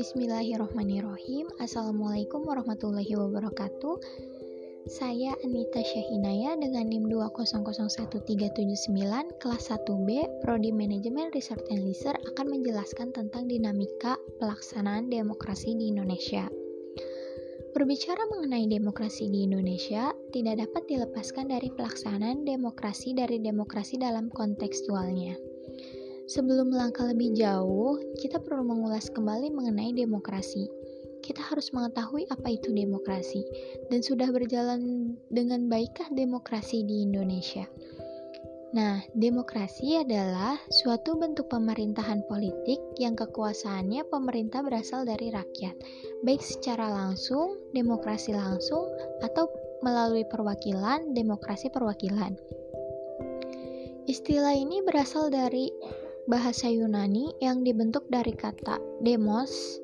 [0.00, 4.00] Bismillahirrahmanirrahim Assalamualaikum warahmatullahi wabarakatuh.
[4.88, 8.24] Saya Anita Syahinaya dengan NIM 2001379
[9.36, 10.08] kelas 1B
[10.40, 16.48] Prodi Manajemen Research and Leisure akan menjelaskan tentang dinamika pelaksanaan demokrasi di Indonesia
[17.72, 25.32] Berbicara mengenai demokrasi di Indonesia, tidak dapat dilepaskan dari pelaksanaan demokrasi dari demokrasi dalam kontekstualnya.
[26.28, 30.68] Sebelum melangkah lebih jauh, kita perlu mengulas kembali mengenai demokrasi.
[31.24, 33.40] Kita harus mengetahui apa itu demokrasi
[33.88, 37.64] dan sudah berjalan dengan baikkah demokrasi di Indonesia.
[38.72, 45.76] Nah, demokrasi adalah suatu bentuk pemerintahan politik yang kekuasaannya pemerintah berasal dari rakyat,
[46.24, 48.88] baik secara langsung, demokrasi langsung,
[49.20, 49.44] atau
[49.84, 52.32] melalui perwakilan, demokrasi perwakilan.
[54.08, 55.68] Istilah ini berasal dari
[56.24, 59.82] bahasa Yunani yang dibentuk dari kata demos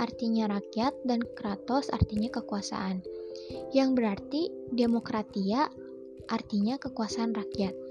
[0.00, 3.04] artinya rakyat dan kratos artinya kekuasaan
[3.76, 5.68] yang berarti demokratia
[6.32, 7.85] artinya kekuasaan rakyat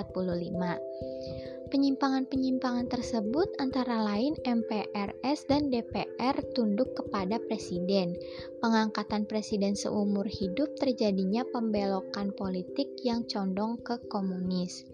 [1.67, 8.16] Penyimpangan-penyimpangan tersebut antara lain MPRS dan DPR tunduk kepada presiden.
[8.63, 14.88] Pengangkatan presiden seumur hidup terjadinya pembelokan politik yang condong ke komunis.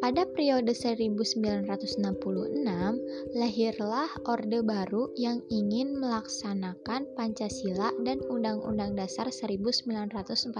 [0.00, 1.60] Pada periode 1966,
[3.36, 10.56] lahirlah Orde Baru yang ingin melaksanakan Pancasila dan Undang-Undang Dasar 1945.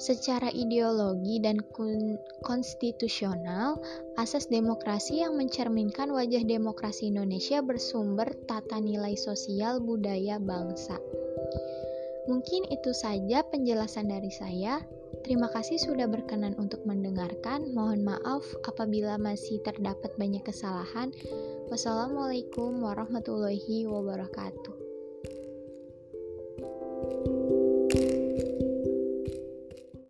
[0.00, 1.60] Secara ideologi dan
[2.46, 3.76] konstitusional,
[4.16, 10.96] asas demokrasi yang mencerminkan wajah demokrasi Indonesia bersumber tata nilai sosial budaya bangsa.
[12.30, 14.80] Mungkin itu saja penjelasan dari saya.
[15.22, 17.70] Terima kasih sudah berkenan untuk mendengarkan.
[17.70, 21.14] Mohon maaf apabila masih terdapat banyak kesalahan.
[21.70, 24.74] Wassalamualaikum warahmatullahi wabarakatuh.